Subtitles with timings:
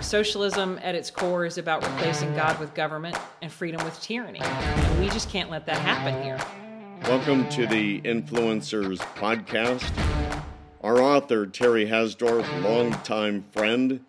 [0.00, 4.40] know, socialism at its core is about replacing God with government and freedom with tyranny.
[4.40, 6.38] And we just can't let that happen here.
[7.04, 9.90] Welcome to the Influencers Podcast.
[10.82, 14.00] Our author, Terri Hasdorff, longtime friend,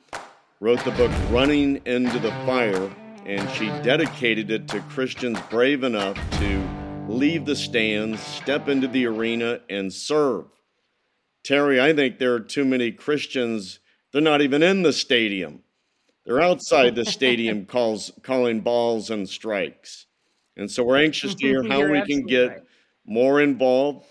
[0.59, 2.89] wrote the book Running into the Fire,
[3.25, 6.69] and she dedicated it to Christians brave enough to
[7.07, 10.45] leave the stands, step into the arena, and serve.
[11.43, 13.79] Terri, I think there are too many Christians,
[14.11, 15.63] they're not even in the stadium.
[16.31, 20.05] They're outside the stadium calls, calling balls and strikes.
[20.55, 22.61] And so we're anxious to hear how we can get right
[23.05, 24.05] more involved.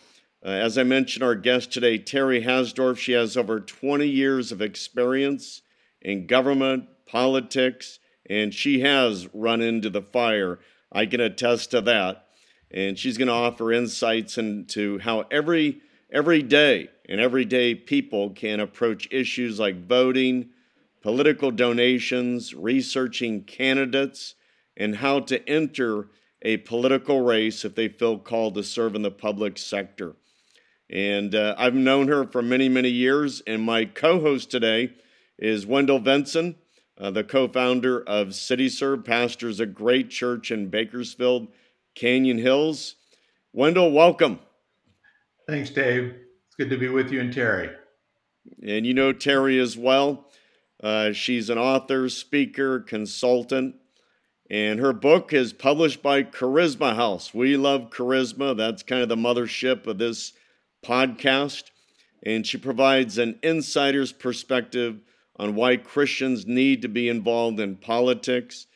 [0.44, 4.60] Uh, as I mentioned, our guest today, Terri Hasdorff, she has over 20 years of
[4.60, 5.62] experience
[6.02, 7.98] in government, politics,
[8.28, 10.58] and she has run into the fire.
[10.92, 12.26] I can attest to that.
[12.70, 15.80] And she's going to offer insights into how every
[16.12, 20.50] every day and everyday people can approach issues like voting,
[21.00, 24.34] political donations, researching candidates,
[24.76, 26.08] and how to enter
[26.42, 30.16] a political race if they feel called to serve in the public sector.
[30.88, 33.42] And uh, I've known her for many, many years.
[33.46, 34.92] And my co host today
[35.38, 36.56] is Wendell Vinson,
[36.98, 41.48] uh, the co founder of CityServe, pastors a great church in Bakersfield,
[41.94, 42.96] Canyon Hills.
[43.52, 44.40] Wendell, welcome.
[45.48, 46.14] Thanks, Dave.
[46.46, 47.74] It's good to be with you and Terri.
[48.66, 50.26] And you know Terri as well.
[50.82, 53.74] Uh, she's an author, speaker, consultant,
[54.50, 57.32] and her book is published by Charisma House.
[57.32, 58.56] We love Charisma.
[58.56, 60.32] That's kind of the mothership of this
[60.84, 61.64] podcast.
[62.24, 65.00] And she provides an insider's perspective
[65.36, 68.66] on why Christians need to be involved in politics.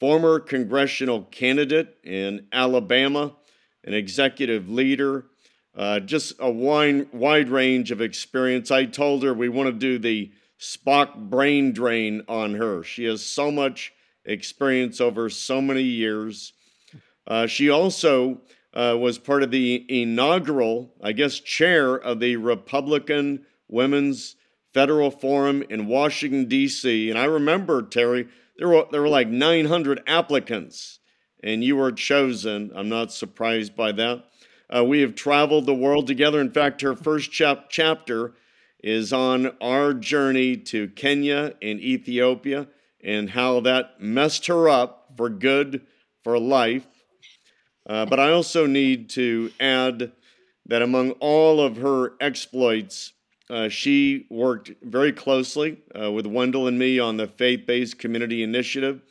[0.00, 3.36] Former congressional candidate in Alabama,
[3.84, 5.26] an executive leader,
[5.76, 8.70] uh, just a wide, wide range of experience.
[8.70, 12.82] I told her we want to do the Spock brain drain on her.
[12.82, 13.92] She has so much
[14.24, 16.52] experience over so many years.
[17.26, 18.42] Uh, she also
[18.74, 24.36] uh, was part of the inaugural, I guess, chair of the Republican Women's
[24.72, 27.10] Federal Forum in Washington, D.C.
[27.10, 28.28] And I remember, Terri,
[28.58, 31.00] there were, there were like 900 applicants,
[31.42, 32.70] and you were chosen.
[32.74, 34.24] I'm not surprised by that.
[34.74, 36.40] Uh, we have traveled the world together.
[36.40, 38.34] In fact, her first chap- chapter
[38.82, 42.68] is on our journey to Kenya and Ethiopia
[43.02, 45.82] and how that messed her up for good
[46.22, 46.86] for life.
[47.86, 50.12] Uh, but I also need to add
[50.66, 53.12] that among all of her exploits,
[53.48, 58.42] uh, she worked very closely uh, with Wendell and me on the Faith Based Community
[58.42, 59.02] Initiative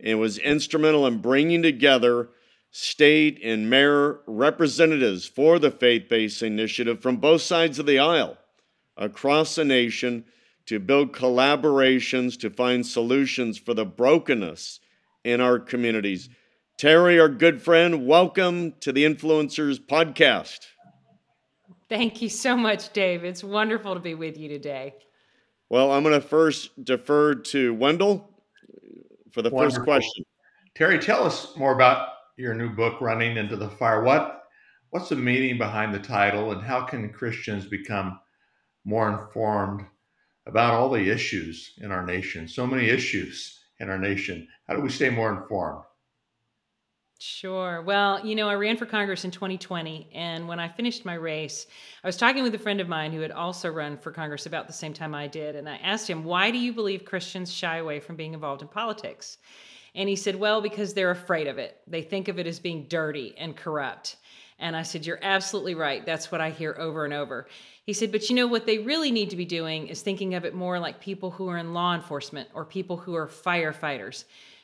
[0.00, 2.28] and was instrumental in bringing together
[2.70, 8.36] state and mayor representatives for the Faith Based Initiative from both sides of the aisle
[8.98, 10.24] across the nation
[10.66, 14.80] to build collaborations to find solutions for the brokenness
[15.24, 16.28] in our communities.
[16.78, 20.66] Terri, our good friend, welcome to the Influencers Podcast.
[21.88, 23.24] Thank you so much, Dave.
[23.24, 24.94] It's wonderful to be with you today.
[25.70, 28.28] Well, I'm going to first defer to Wendell
[29.30, 29.78] for the Wonderful.
[29.78, 30.24] first question.
[30.78, 34.02] Terri, tell us more about your new book, Running into the Fire.
[34.02, 34.42] What
[34.90, 38.18] what's the meaning behind the title, and how can Christians become
[38.88, 39.84] more informed
[40.46, 44.48] about all the issues in our nation, so many issues in our nation.
[44.66, 45.84] How do we stay more informed?
[47.18, 47.82] Sure.
[47.82, 51.66] Well, you know, I ran for Congress in 2020, and when I finished my race,
[52.02, 54.68] I was talking with a friend of mine who had also run for Congress about
[54.68, 57.76] the same time I did, and I asked him, Why do you believe Christians shy
[57.76, 59.36] away from being involved in politics?
[59.98, 61.76] And he said, Well, because they're afraid of it.
[61.88, 64.14] They think of it as being dirty and corrupt.
[64.60, 66.06] And I said, You're absolutely right.
[66.06, 67.48] That's what I hear over and over.
[67.84, 70.44] He said, But you know what they really need to be doing is thinking of
[70.44, 74.22] it more like people who are in law enforcement or people who are firefighters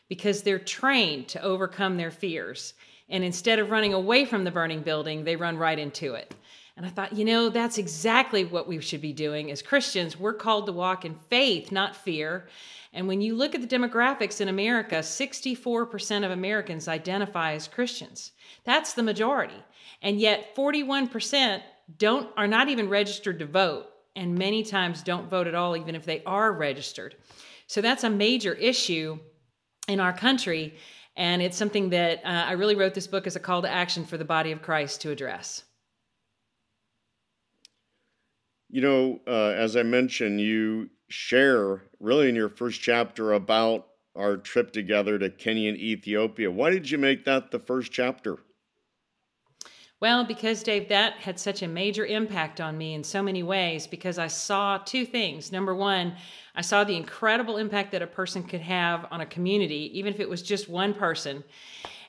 [0.09, 2.75] because they're trained to overcome their fears.
[3.09, 6.33] And instead of running away from the burning building, they run right into it.
[6.77, 10.19] And I thought, you know, that's exactly what we should be doing as Christians.
[10.19, 12.49] We're called to walk in faith, not fear.
[12.93, 18.33] And when you look at the demographics in America, 64% of Americans identify as Christians.
[18.65, 19.63] That's the majority.
[20.03, 21.63] And yet 41%
[21.99, 23.87] don't are not even registered to vote
[24.17, 27.15] and many times don't vote at all even if they are registered.
[27.67, 29.19] So that's a major issue
[29.87, 30.75] in our country
[31.17, 34.05] and it's something that uh, I really wrote this book as a call to action
[34.05, 35.63] for the body of Christ to address.
[38.75, 43.87] You know, uh, as I mentioned, you share really in your first chapter about
[44.17, 46.51] our trip together to Kenya and Ethiopia.
[46.51, 48.39] Why did you make that the first chapter?
[50.01, 53.87] Well, because Dave, that had such a major impact on me in so many ways
[53.87, 55.53] because I saw two things.
[55.53, 56.17] Number one,
[56.57, 60.19] I saw the incredible impact that a person could have on a community, even if
[60.19, 61.45] it was just one person.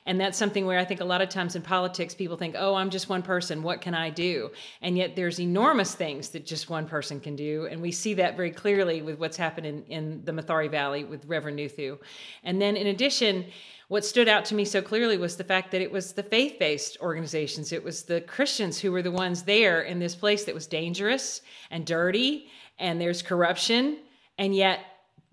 [0.06, 2.76] And that's something where I think a lot of times in politics, people think, oh,
[2.76, 3.62] I'm just one person.
[3.62, 4.50] What can I do?
[4.80, 7.66] And yet there's enormous things that just one person can do.
[7.68, 11.26] And we see that very clearly with what's happened in, in the Mathare Valley with
[11.26, 11.98] Reverend Nuthu.
[12.44, 13.46] And then in addition,
[13.88, 16.58] what stood out to me so clearly was the fact that it was the faith
[16.58, 20.54] based organizations, it was the Christians who were the ones there in this place that
[20.54, 22.48] was dangerous and dirty,
[22.78, 23.98] and there's corruption.
[24.38, 24.80] And yet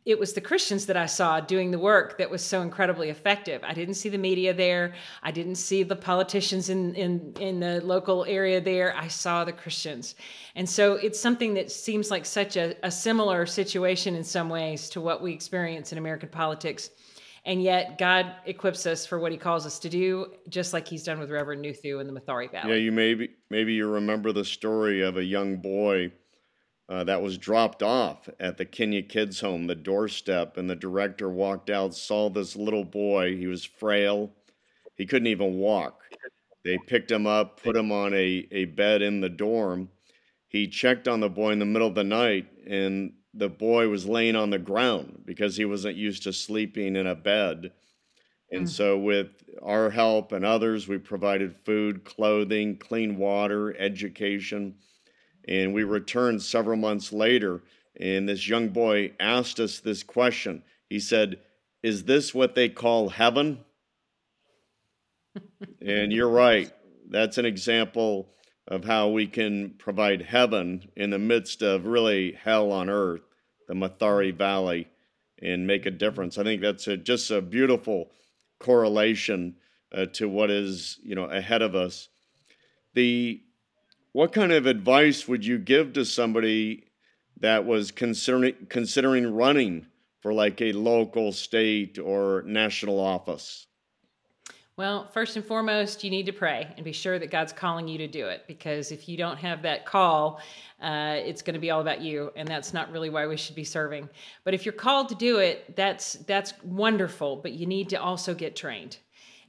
[0.05, 3.63] it was the Christians that I saw doing the work that was so incredibly effective.
[3.63, 4.93] I didn't see the media there.
[5.21, 8.95] I didn't see the politicians in, in, in the local area there.
[8.97, 10.15] I saw the Christians.
[10.55, 14.89] And so it's something that seems like such a, a similar situation in some ways
[14.89, 16.89] to what we experience in American politics.
[17.45, 21.03] And yet God equips us for what he calls us to do, just like he's
[21.03, 22.71] done with Reverend Nuthu in the Mathare Valley.
[22.71, 26.13] Yeah, you maybe maybe you remember the story of a young boy
[26.93, 31.27] uh, that was dropped off at the Kenya Kids Home, the doorstep, and the director
[31.27, 33.35] walked out, saw this little boy.
[33.35, 34.31] He was frail,
[34.95, 36.03] he couldn't even walk.
[36.63, 39.89] They picked him up, put him on a, a bed in the dorm.
[40.47, 44.05] He checked on the boy in the middle of the night, and the boy was
[44.05, 47.71] laying on the ground because he wasn't used to sleeping in a bed.
[48.51, 48.69] And mm.
[48.69, 54.75] so, with our help and others, we provided food, clothing, clean water, education
[55.47, 57.61] and we returned several months later,
[57.99, 60.63] and this young boy asked us this question.
[60.89, 61.39] He said,
[61.81, 63.59] Is this what they call heaven?
[65.81, 66.71] and you're right.
[67.09, 68.29] That's an example
[68.67, 73.21] of how we can provide heaven in the midst of really hell on earth,
[73.67, 74.87] the Mathare Valley,
[75.41, 76.37] and make a difference.
[76.37, 78.09] I think that's a, just a beautiful
[78.59, 79.55] correlation
[79.93, 82.07] uh, to what is you know ahead of us.
[82.93, 83.41] The
[84.13, 86.85] what kind of advice would you give to somebody
[87.39, 89.87] that was considering considering running
[90.21, 93.67] for like a local, state, or national office?
[94.75, 97.99] Well, first and foremost, you need to pray and be sure that God's calling you
[97.99, 98.45] to do it.
[98.47, 100.41] Because if you don't have that call,
[100.81, 103.55] uh, it's going to be all about you, and that's not really why we should
[103.55, 104.09] be serving.
[104.43, 107.35] But if you're called to do it, that's that's wonderful.
[107.35, 108.97] But you need to also get trained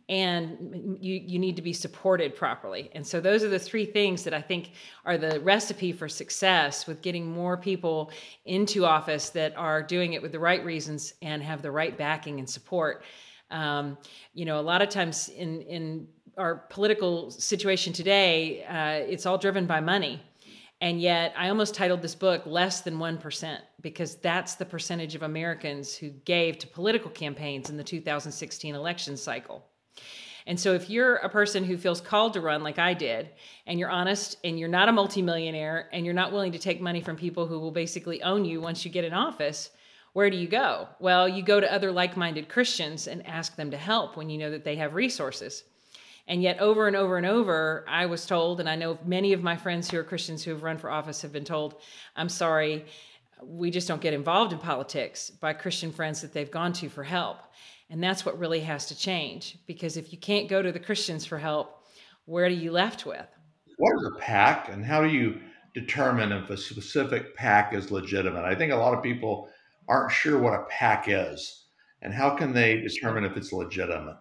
[0.08, 2.90] and you you need to be supported properly.
[2.94, 4.72] And so those are the three things that I think
[5.04, 8.10] are the recipe for success with getting more people
[8.44, 12.38] into office that are doing it with the right reasons and have the right backing
[12.38, 13.02] and support.
[13.50, 13.96] Um,
[14.34, 19.38] you know, a lot of times in in our political situation today, uh, it's all
[19.38, 20.20] driven by money.
[20.80, 25.22] And yet, I almost titled this book Less Than 1%, because that's the percentage of
[25.22, 29.64] Americans who gave to political campaigns in the 2016 election cycle.
[30.46, 33.31] And so if you're a person who feels called to run like I did,
[33.67, 37.00] and you're honest and you're not a multimillionaire and you're not willing to take money
[37.00, 39.70] from people who will basically own you once you get in office,
[40.12, 40.88] where do you go?
[41.00, 44.38] Well, you go to other like minded Christians and ask them to help when you
[44.38, 45.64] know that they have resources.
[46.26, 49.43] And yet, over and over and over, I was told, and I know many of
[49.43, 51.75] my friends who are Christians who have run for office have been told,
[52.17, 52.87] I'm sorry,
[53.43, 57.05] we just don't get involved in politics by Christian friends that they've gone to for
[57.05, 57.38] help.
[57.90, 61.26] And that's what really has to change because if you can't go to the Christians
[61.26, 61.84] for help,
[62.25, 63.26] where are you left with?
[63.76, 65.40] What is a PAC and how do you
[65.75, 68.44] determine if a specific PAC is legitimate?
[68.44, 69.48] I think a lot of people
[69.88, 71.67] aren't sure what a PAC is
[72.00, 74.17] and how can they determine if it's legitimate?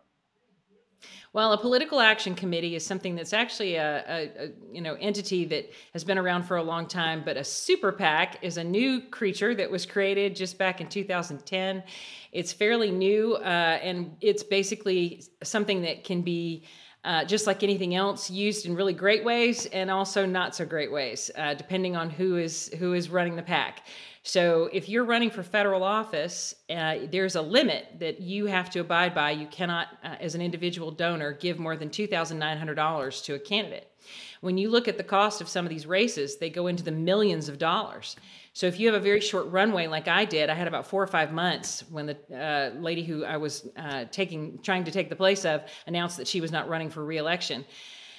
[1.33, 5.45] Well, a political action committee is something that's actually a, a, a, you know entity
[5.45, 7.23] that has been around for a long time.
[7.25, 11.83] But a super PAC is a new creature that was created just back in 2010.
[12.31, 16.65] It's fairly new, uh, and it's basically something that can be.
[17.05, 20.89] Uh, just like anything else, used in really great ways and also not so great
[20.89, 23.85] ways, uh, depending on who is who is running the PAC.
[24.25, 28.79] So if you're running for federal office, uh, there's a limit that you have to
[28.79, 29.31] abide by.
[29.31, 33.91] You cannot, uh, as an individual donor, give more than $2,900 to a candidate.
[34.39, 36.91] When you look at the cost of some of these races, they go into the
[36.91, 38.15] millions of dollars.
[38.53, 41.03] So if you have a very short runway, like I did, I had about four
[41.03, 45.09] or five months when the uh, lady who I was uh, taking, trying to take
[45.09, 47.65] the place of, announced that she was not running for reelection.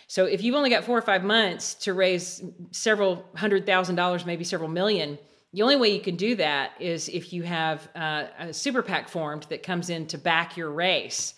[0.06, 2.42] So if you've only got four or five months to raise
[2.72, 5.18] several hundred thousand dollars, maybe several million,
[5.54, 9.08] the only way you can do that is if you have uh, a super PAC
[9.08, 11.34] formed that comes in to back your race.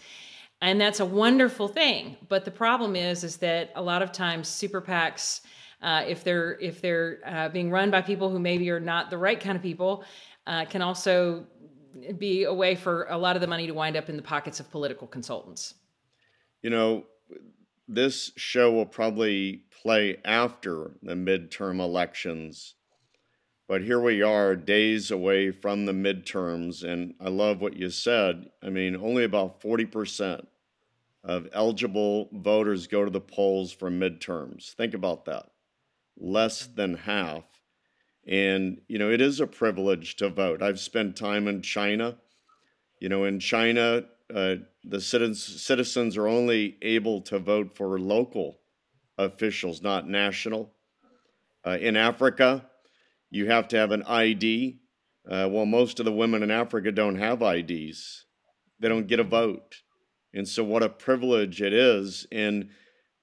[0.63, 2.17] And that's a wonderful thing.
[2.27, 5.43] But the problem is, is that a lot of times super PACs,
[5.83, 9.19] uh, if they're if they're uh, being run by people who maybe are not the
[9.19, 10.03] right kind of people,
[10.47, 11.47] uh, can also
[12.17, 14.61] be a way for a lot of the money to wind up in the pockets
[14.61, 15.75] of political consultants.
[16.63, 17.05] You know,
[17.87, 22.76] this show will probably play after the midterm elections.
[23.69, 26.85] But here we are, days away from the midterms.
[26.85, 28.51] And I love what you said.
[28.63, 30.47] I mean, only about 40%
[31.25, 34.73] of eligible voters go to the polls for midterms.
[34.75, 35.51] Think about that.
[36.17, 37.43] Less than half.
[38.27, 40.63] And, you know, it is a privilege to vote.
[40.63, 42.17] I've spent time in China.
[43.01, 48.59] You know, in China, uh, the citizens citizens are only able to vote for local
[49.19, 50.73] officials, not national.
[51.65, 52.65] Uh, in Africa,
[53.31, 54.81] you have to have an ID.
[55.29, 58.25] Uh, well, most of the women in Africa don't have IDs,
[58.79, 59.83] they don't get a vote.
[60.33, 62.27] And so, what a privilege it is.
[62.31, 62.69] And,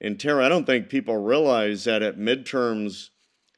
[0.01, 3.09] and Tara, I don't think people realize that at midterms,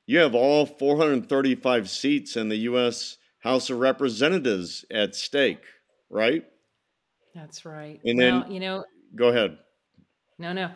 [0.05, 3.17] you have all 435 seats in the U.S.
[3.39, 5.63] House of Representatives at stake,
[6.09, 6.43] right?
[7.33, 7.99] That's right.
[8.03, 8.85] And well, then, you know,
[9.15, 9.57] go ahead.
[10.37, 10.71] No, no.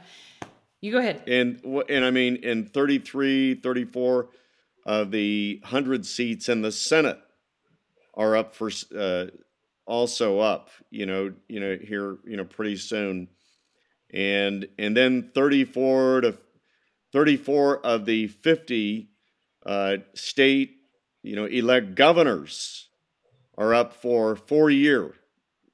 [0.82, 1.24] You go ahead.
[1.28, 4.30] And and I mean, in 33, 34
[4.90, 7.20] of the 100 seats in the Senate
[8.16, 9.26] are up for uh,
[9.86, 13.28] also up, you know, you know here, you know, pretty soon.
[14.12, 16.38] And and then 34 to
[17.14, 19.10] 34 of the 50
[19.66, 20.78] uh, state,
[21.22, 22.90] you know, elect governors
[23.60, 25.14] are up for four year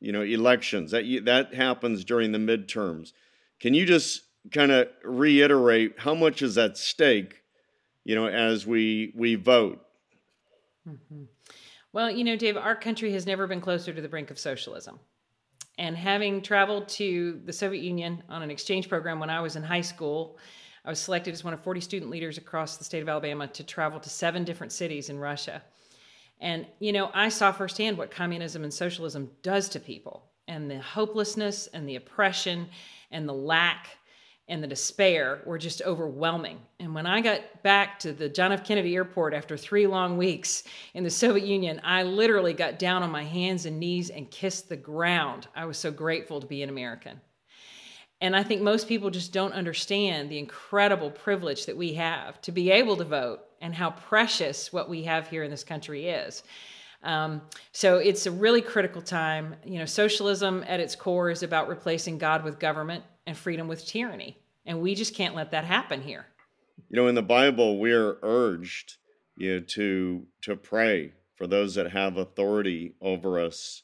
[0.01, 0.91] you know, elections.
[0.91, 3.13] That that happens during the midterms.
[3.60, 7.41] Can you just kind of reiterate how much is at stake,
[8.05, 9.85] you know, as we we vote?
[10.88, 11.24] Mm-hmm.
[11.91, 15.00] Well, you know, Dave, our country has never been closer to the brink of socialism.
[15.77, 19.63] And having traveled to the Soviet Union on an exchange program when I was in
[19.63, 20.38] high school,
[20.85, 23.63] I was selected as one of 40 student leaders across the state of Alabama to
[23.63, 25.63] travel to seven different cities in Russia.
[26.39, 30.79] And, you know, I saw firsthand what communism and socialism does to people and the
[30.79, 32.67] hopelessness and the oppression
[33.12, 33.97] and the lack
[34.48, 36.60] and the despair were just overwhelming.
[36.80, 38.64] And when I got back to the John F.
[38.64, 43.10] Kennedy Airport after three long weeks in the Soviet Union, I literally got down on
[43.10, 45.48] my hands and knees and kissed the ground.
[45.56, 47.20] I was so grateful to be an American.
[48.22, 52.52] And I think most people just don't understand the incredible privilege that we have to
[52.52, 56.44] be able to vote and how precious what we have here in this country is.
[57.04, 59.56] Um, so it's a really critical time.
[59.66, 63.86] You know, socialism at its core is about replacing God with government and freedom with
[63.86, 64.38] tyranny.
[64.65, 66.25] And we just can't let that happen here.
[66.89, 68.98] You know, in the Bible, we're urged
[69.38, 73.84] you know, to to pray for those that have authority over us.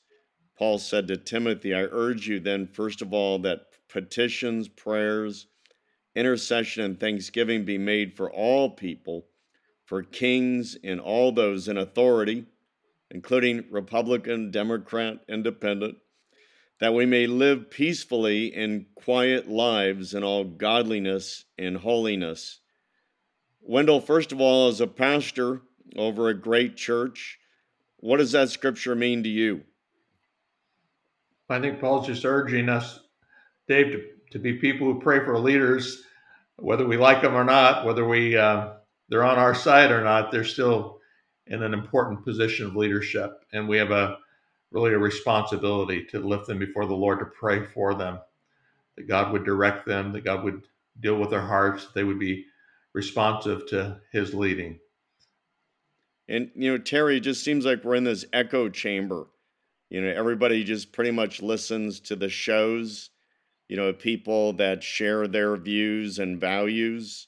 [0.58, 5.48] Paul said to Timothy, I urge you then, first of all, that petitions, prayers,
[6.16, 9.26] intercession, and thanksgiving be made for all people,
[9.86, 12.46] for kings and all those in authority,
[13.10, 15.98] including Republican, Democrat, Independent,
[16.82, 22.60] that we may live peacefully and quiet lives in all godliness and holiness.
[23.62, 25.62] Wendell, first of all, as a pastor
[25.96, 27.38] over a great church,
[27.98, 29.62] what does that scripture mean to you?
[31.50, 33.02] I think Paul's just urging us
[33.68, 36.02] Dave, to, to be people who pray for leaders,
[36.58, 38.72] whether we like them or not, whether we uh,
[39.08, 41.00] they're on our side or not, they're still
[41.46, 44.18] in an important position of leadership, and we have a
[44.72, 48.20] really a responsibility to lift them before the Lord to pray for them,
[48.96, 50.64] that God would direct them, that God would
[51.00, 52.46] deal with their hearts, that they would be
[52.94, 54.80] responsive to His leading.
[56.28, 59.28] And you know, Terri, it just seems like we're in this echo chamber.
[59.90, 63.10] You know, everybody just pretty much listens to the shows
[63.72, 67.28] you know, people that share their views and values.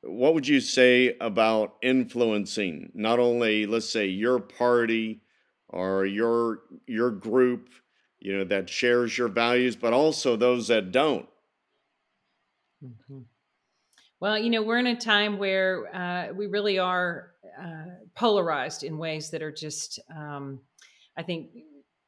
[0.00, 5.20] What would you say about influencing not only, let's say, your party
[5.72, 7.70] or your your group,
[8.20, 11.28] you know, that shares your values, but also those that don't?
[12.84, 13.20] Mm-hmm.
[14.20, 18.96] Well, you know, we're in a time where uh, we really are uh, polarized in
[18.96, 20.60] ways that are just, um,
[21.16, 21.50] I think,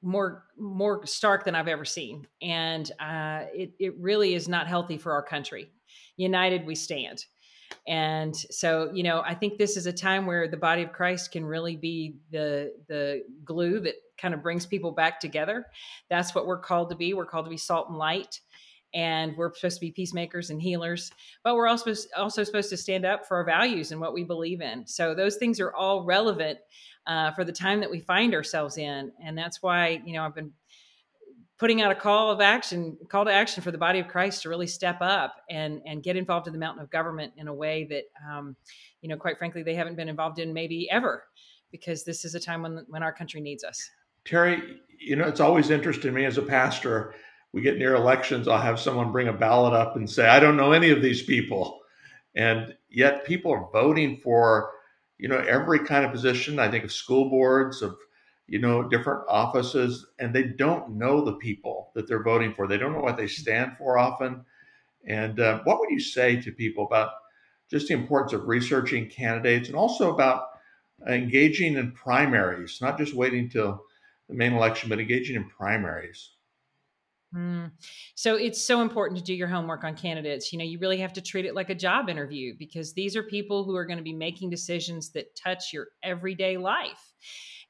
[0.01, 4.99] more more stark than I've ever seen, and uh, it it really is not healthy
[4.99, 5.71] for our country.
[6.17, 7.25] United we stand,
[7.87, 11.33] and so you know I think this is a time where the body of Christ
[11.33, 15.67] can really be the the glue that kind of brings people back together.
[16.09, 17.15] That's what we're called to be.
[17.15, 18.41] We're called to be salt and light.
[18.95, 21.11] And we're supposed to be peacemakers and healers,
[21.43, 24.61] but we're also also supposed to stand up for our values and what we believe
[24.61, 24.87] in.
[24.87, 26.61] So those things are all relevant
[27.09, 29.11] uh, for the time that we find ourselves in.
[29.21, 30.53] And that's why, you know, I've been
[31.59, 34.49] putting out a call of action, call to action for the body of Christ to
[34.49, 37.87] really step up and and get involved in the mountain of government in a way
[37.91, 38.57] that, um,
[39.01, 41.25] you know, quite frankly, they haven't been involved in maybe ever,
[41.71, 43.91] because this is a time when when our country needs us.
[44.25, 47.15] Terri, you know, it's always interested me as a pastor
[47.55, 50.57] we get near elections, I'll have someone bring a ballot up and say, I don't
[50.57, 51.83] know any of these people.
[52.35, 54.73] And yet people are voting for,
[55.19, 56.59] you know, every kind of position.
[56.59, 57.97] I think of school boards, of,
[58.47, 62.67] you know, different offices, and they don't know the people that they're voting for.
[62.67, 64.45] They don't know what they stand for often.
[65.07, 67.13] And uh, what would you say to people about
[67.71, 70.49] just the importance of researching candidates and also about
[71.09, 73.85] engaging in primaries, not just waiting till
[74.29, 76.31] the main election, but engaging in primaries?
[77.35, 77.73] Mm.
[78.15, 80.53] So it's so important to do your homework on candidates.
[80.53, 83.25] You know, you really have to treat it like a job interview because these are
[83.25, 87.13] people who are going to be making decisions that touch your everyday life.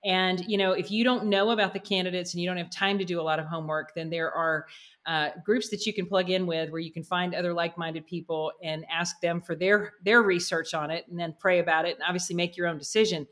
[0.05, 2.99] And, you know, if you don't know about the candidates and you don't have time
[2.99, 4.67] to do a lot of homework, then there are
[5.07, 8.53] uh, groups that you can plug in with where you can find other like-minded people
[8.63, 12.05] and ask them for their their research on it and then pray about it and
[12.07, 13.27] obviously make your own decision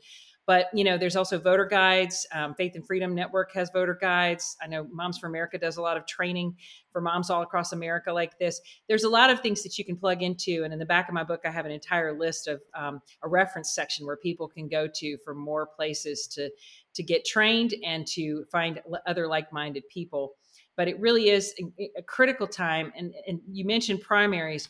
[0.45, 2.27] but you know, there's also voter guides.
[2.33, 4.57] Um, Faith and Freedom Network has voter guides.
[4.61, 6.55] I know Moms for America does a lot of training
[6.91, 8.61] for moms all across America like this.
[8.87, 11.13] There's a lot of things that you can plug into, and in the back of
[11.13, 14.67] my book, I have an entire list of um, a reference section where people can
[14.67, 16.49] go to for more places to
[16.93, 20.35] to get trained and to find other like-minded people.
[20.75, 22.91] But it really is a, a critical time.
[22.97, 24.69] And, and you mentioned primaries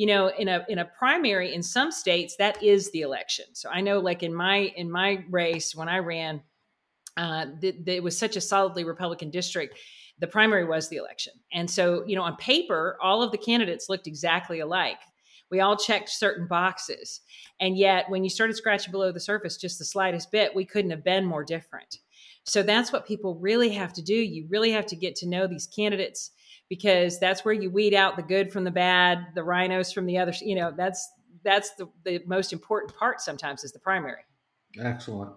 [0.00, 3.44] you know in a in a primary in some states that is the election.
[3.52, 6.40] So i know like in my in my race when i ran
[7.18, 9.78] uh th- th- it was such a solidly republican district
[10.20, 11.34] the primary was the election.
[11.52, 15.02] And so you know on paper all of the candidates looked exactly alike.
[15.50, 17.20] We all checked certain boxes.
[17.60, 20.92] And yet when you started scratching below the surface just the slightest bit we couldn't
[20.92, 21.98] have been more different.
[22.44, 24.14] So that's what people really have to do.
[24.14, 26.30] You really have to get to know these candidates
[26.70, 30.16] because that's where you weed out the good from the bad, the RINOs from the
[30.16, 30.40] others.
[30.40, 31.10] You know, that's
[31.44, 34.22] that's the, the most important part sometimes is the primary.
[34.80, 35.32] Excellent.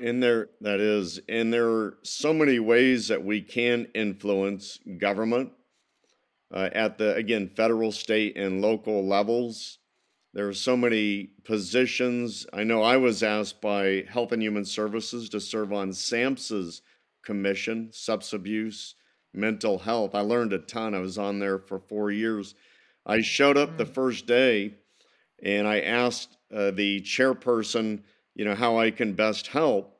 [0.00, 5.50] And there, that is, and there are so many ways that we can influence government
[6.54, 9.78] uh, at the again federal, state, and local levels.
[10.34, 12.46] There are so many positions.
[12.52, 16.82] I know I was asked by Health and Human Services to serve on SAMHSA's
[17.24, 18.94] commission, substance abuse
[19.32, 20.14] mental health.
[20.14, 20.94] I learned a ton.
[20.94, 22.54] I was on there for four years.
[23.06, 23.94] I showed up the mm.
[23.94, 24.74] first day
[25.42, 28.02] and I asked uh, the chairperson,
[28.34, 29.94] you know, how I can best help.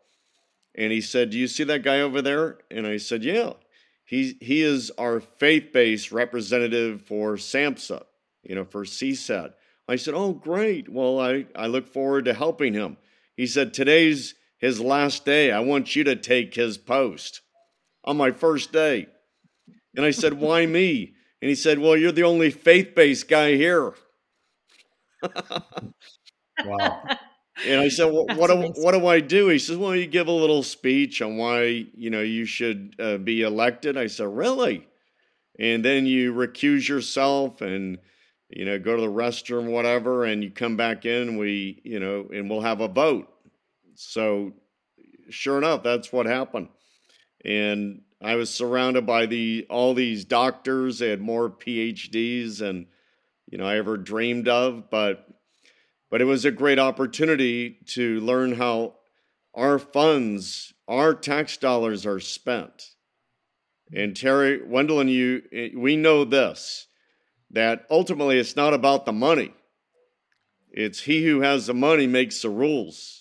[0.74, 2.58] And he said, Do you see that guy over there?
[2.70, 3.54] And I said, Yeah.
[4.04, 8.04] He, he is our faith based representative for SAMHSA,
[8.42, 9.52] you know, for CSAT.
[9.86, 10.88] I said, Oh, great.
[10.88, 12.96] Well, I, I look forward to helping him.
[13.36, 15.52] He said, Today's his last day.
[15.52, 17.40] I want you to take his post
[18.04, 19.08] on my first day.
[19.98, 21.14] And I said, Why me?
[21.42, 23.94] And he said, Well, you're the only faith based guy here.
[26.64, 27.02] wow.
[27.66, 29.48] And I said, well, what do, what do I do?
[29.48, 33.16] He says, well, you give a little speech on why, you know, you should uh,
[33.16, 33.96] be elected.
[33.96, 34.86] I said, really?
[35.58, 37.98] And then you recuse yourself and,
[38.48, 42.28] you know, go to the restroom, whatever, and you come back in, we, you know,
[42.32, 43.28] and we'll have a vote.
[43.96, 44.52] So
[45.28, 46.68] sure enough, that's what happened.
[47.44, 50.98] And I was surrounded by the all these doctors.
[50.98, 52.86] They had more PhDs than
[53.50, 55.26] you know I ever dreamed of, but
[56.10, 58.94] but it was a great opportunity to learn how
[59.54, 62.94] our funds, our tax dollars are spent.
[63.92, 65.42] And Terri, Wendell, and you,
[65.76, 66.86] we know this
[67.50, 69.54] that ultimately it's not about the money.
[70.70, 73.17] It's he who has the money makes the rules.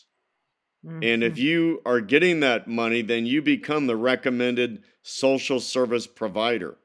[0.85, 1.03] Mm-hmm.
[1.03, 1.41] And if mm-hmm.
[1.41, 6.77] you are getting that money, then you become the recommended social service provider.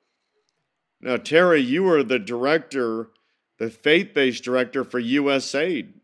[1.01, 3.11] Now, Terri, you are the director,
[3.59, 5.95] the faith based director for USAID.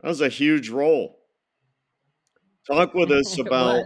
[0.00, 1.18] That was a huge role.
[2.66, 3.84] Talk with us about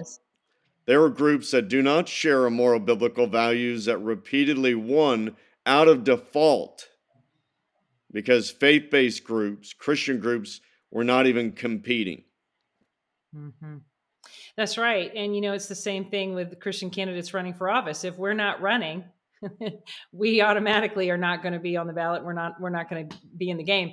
[0.87, 5.89] there are groups that do not share a moral biblical values that repeatedly won out
[5.89, 6.89] of default
[8.13, 12.23] because faith based groups, Christian groups, were not even competing.
[13.37, 13.77] Mm-hmm.
[14.57, 15.13] That's right.
[15.15, 18.05] And, you know, it's the same thing with Christian candidates running for office.
[18.05, 19.05] If we're not running,
[20.13, 22.25] we automatically are not going to be on the ballot.
[22.25, 22.61] We're not.
[22.61, 23.93] We're not going to be in the game.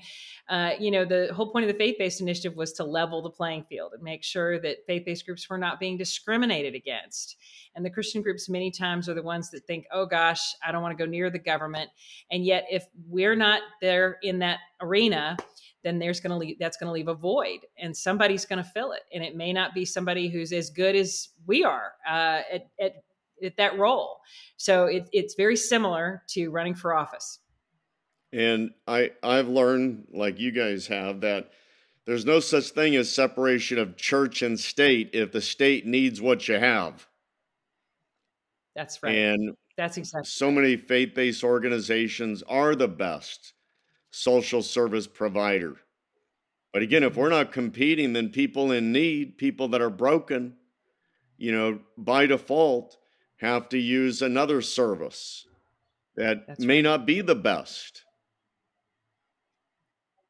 [0.49, 3.65] Uh, you know, the whole point of the faith-based initiative was to level the playing
[3.69, 7.37] field and make sure that faith-based groups were not being discriminated against.
[7.75, 10.81] And the Christian groups many times are the ones that think, "Oh gosh, I don't
[10.81, 11.89] want to go near the government."
[12.31, 15.37] And yet, if we're not there in that arena,
[15.83, 18.69] then there's going to leave that's going to leave a void and somebody's going to
[18.69, 22.41] fill it and it may not be somebody who's as good as we are uh,
[22.51, 22.93] at, at,
[23.43, 24.19] at, that role.
[24.57, 27.39] So it, it's very similar to running for office.
[28.31, 31.51] And i i've learned like you guys have that
[32.05, 36.47] there's no such thing as separation of church and state if the state needs what
[36.47, 37.07] you have.
[38.75, 39.15] That's right.
[39.15, 40.27] And That's exactly.
[40.27, 43.53] So many faith based organizations are the best
[44.13, 45.75] social service provider.
[46.71, 50.53] But again, if we're not competing, then people in need, people that are broken,
[51.35, 52.97] you know, by default
[53.37, 55.47] have to use another service
[56.15, 56.83] that That's may right.
[56.83, 58.03] not be the best.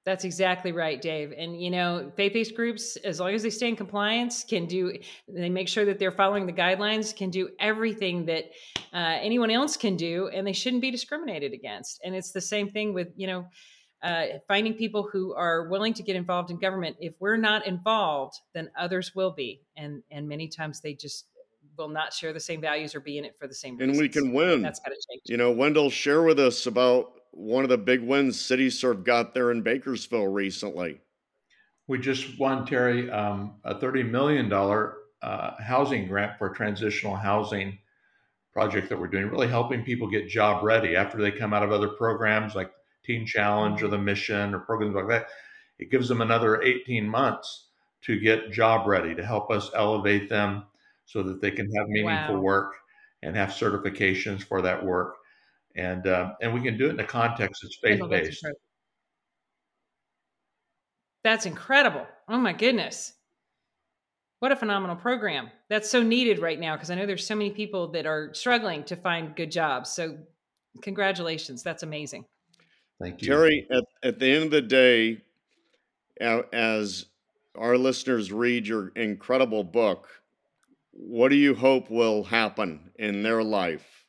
[0.05, 1.33] That's exactly right, Dave.
[1.37, 4.97] And you know, faith-based groups, as long as they stay in compliance, can do.
[5.29, 8.45] They make sure that they're following the guidelines, can do everything that
[8.93, 12.01] uh, anyone else can do, and they shouldn't be discriminated against.
[12.03, 13.45] And it's the same thing with you know,
[14.03, 16.97] uh, finding people who are willing to get involved in government.
[16.99, 21.27] If we're not involved, then others will be, and and many times they just
[21.77, 23.99] will not share the same values or be in it for the same And reasons.
[23.99, 24.61] we can win.
[24.61, 25.21] That's got to change.
[25.25, 29.52] You know, Wendell, share with us about one of the big wins CityServe got there
[29.52, 31.02] in Bakersfield recently.
[31.88, 37.80] We just won, Terri, um, a $30 million uh, housing grant for a transitional housing
[38.54, 41.72] project that we're doing, really helping people get job ready after they come out of
[41.72, 42.72] other programs like
[43.04, 45.28] Teen Challenge or the Mission or programs like that.
[45.80, 47.69] It gives them another 18 months
[48.04, 50.65] to get job ready to help us elevate them
[51.06, 52.41] so that they can have meaningful Wow.
[52.41, 52.76] work
[53.24, 55.15] and have certifications for that work.
[55.75, 58.45] And, uh, and we can do it in a context that's faith know that's based.
[61.23, 62.05] That's incredible.
[62.27, 63.13] Oh my goodness.
[64.39, 65.49] What a phenomenal program.
[65.69, 68.83] That's so needed right now because I know there's so many people that are struggling
[68.86, 69.89] to find good jobs.
[69.89, 70.17] So
[70.81, 71.63] congratulations.
[71.63, 72.25] That's amazing.
[73.01, 73.31] Thank you.
[73.31, 75.21] Terri, at, at the end of the day,
[76.19, 77.05] as
[77.55, 80.09] our listeners read your incredible book,
[80.91, 84.02] what do you hope will happen in their life?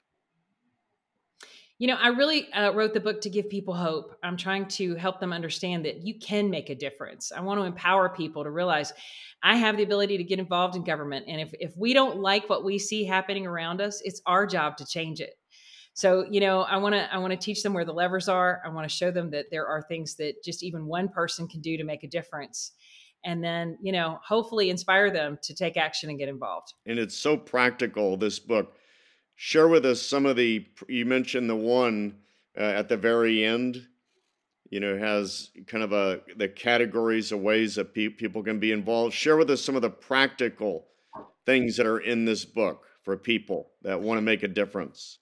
[1.85, 4.17] You know, I really uh, wrote the book to give people hope.
[4.23, 7.31] I'm trying to help them understand that you can make a difference.
[7.31, 8.95] I want to empower people to realize
[9.43, 11.27] I have the ability to get involved in government.
[11.29, 14.79] And if, if we don't like what we see happening around us, it's our job
[14.79, 15.35] to change it.
[15.93, 18.63] So, you know, I want to I want to teach them where the levers are.
[18.65, 21.61] I want to show them that there are things that just even one person can
[21.61, 22.73] do to make a difference.
[23.27, 26.73] And then, you know, hopefully inspire them to take action and get involved.
[26.87, 28.75] And it's so practical, this book.
[29.37, 32.19] Share with us some of the, you mentioned the one
[32.57, 33.87] uh, at the very end,
[34.71, 38.73] you know, has kind of a, the categories of ways that pe- people can be
[38.73, 39.15] involved.
[39.15, 40.87] Share with us some of the practical
[41.47, 45.19] things that are in this book for people that want to make a difference.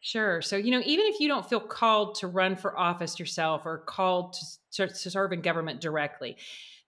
[0.00, 0.40] Sure.
[0.40, 3.78] So, you know, even if you don't feel called to run for office yourself or
[3.78, 6.36] called to, to, to serve in government directly,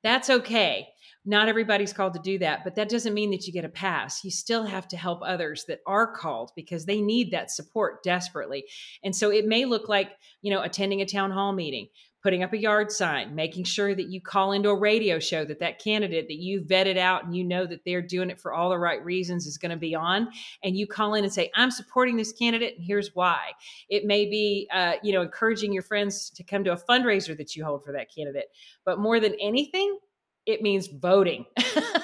[0.03, 0.89] that's okay.
[1.25, 4.25] Not everybody's called to do that, but that doesn't mean that you get a pass.
[4.25, 8.65] You still have to help others that are called because they need that support desperately.
[9.05, 11.89] And so it may look like, you know, attending a town hall meeting,
[12.23, 15.61] putting up a yard sign, making sure that you call into a radio show that
[15.61, 18.71] that candidate that you vetted out and you know that they're doing it for all
[18.71, 20.29] the right reasons is going to be on
[20.63, 23.51] and you call in and say i'm supporting this candidate and here's why
[23.89, 27.57] it may be uh, you know encouraging your friends to come to a fundraiser that
[27.57, 28.47] you hold for that candidate
[28.85, 29.99] but more than anything
[30.47, 31.45] it means voting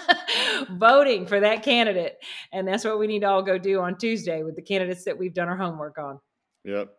[0.70, 2.18] voting for that candidate
[2.52, 5.16] and that's what we need to all go do on tuesday with the candidates that
[5.18, 6.20] we've done our homework on
[6.64, 6.94] Yep.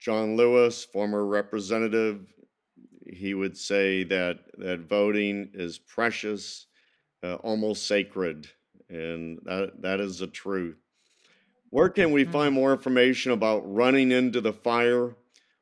[0.00, 2.26] John Lewis, former representative,
[3.06, 6.66] he would say that that voting is precious,
[7.22, 8.48] uh, almost sacred,
[8.88, 10.78] and that that is the truth.
[11.70, 12.32] Where can we Mhm.
[12.32, 15.16] find more information about running into the fire?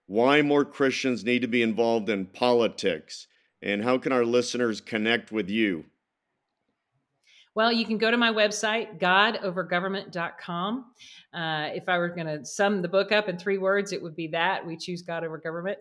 [0.06, 3.26] Why more Christians need to be involved in politics,
[3.62, 5.84] and how can our listeners connect with you?
[7.54, 10.84] Well, you can go to my website, godovergovernment.com.
[11.34, 14.14] Uh, if I were going to sum the book up in three words, it would
[14.14, 15.78] be that we choose God over government.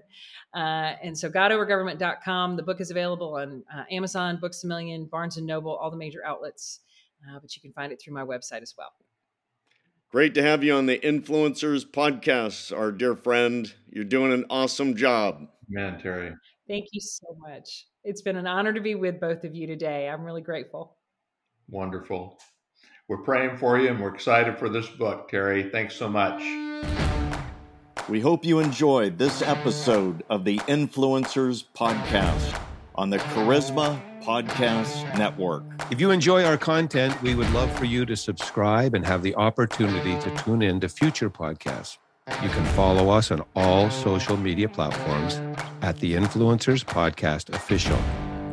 [0.55, 2.55] Uh, and so, godovergovernment.com.
[2.55, 5.97] The book is available on uh, Amazon, Books a Million, Barnes and Noble, all the
[5.97, 6.79] major outlets.
[7.29, 8.93] Uh, but you can find it through my website as well.
[10.09, 13.71] Great to have you on the Influencers podcast, our dear friend.
[13.91, 15.47] You're doing an awesome job.
[15.69, 16.33] Man, Terri.
[16.67, 17.88] Thank you so much.
[18.03, 20.10] It's been an honor to be with both of you today.
[20.10, 20.97] I'm really grateful.
[21.69, 22.38] Wonderful.
[23.08, 25.71] We're praying for you and we're excited for this book, Terri.
[25.71, 26.41] Thanks so much.
[28.10, 32.60] We hope you enjoyed this episode of the Influencers Podcast
[32.95, 35.63] on the Charisma Podcast Network.
[35.89, 39.36] If you enjoy our content, we would love for you to subscribe and have the
[39.36, 41.97] opportunity to tune in to future podcasts.
[42.43, 45.39] You can follow us on all social media platforms
[45.81, 47.99] at the Influencers Podcast Official.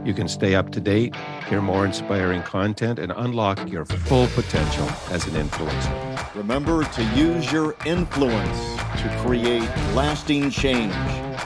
[0.04, 1.16] You can stay up to date,
[1.48, 6.34] hear more inspiring content, and unlock your full potential as an influencer.
[6.34, 10.92] Remember to use your influence to create lasting change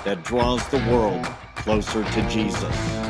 [0.04, 3.07] that draws the world closer to Jesus.